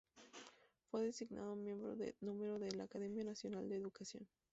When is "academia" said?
2.85-3.23